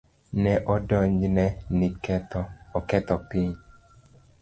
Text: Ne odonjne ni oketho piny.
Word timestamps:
Ne 0.45 0.53
odonjne 0.75 1.45
ni 1.77 1.91
oketho 2.83 3.23
piny. 3.29 3.57